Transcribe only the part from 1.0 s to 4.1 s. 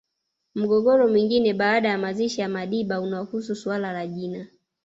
mwingine baada ya mazishi ya Madiba unahusu suala la